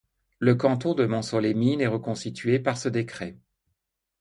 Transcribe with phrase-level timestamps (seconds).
[0.39, 3.37] Le canton de Montceau-les-Mines est reconstitué par ce décret.